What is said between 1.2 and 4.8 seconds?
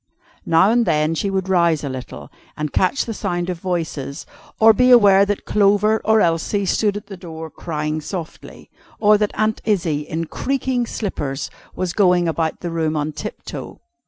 would rouse a little, and catch the sound of voices, or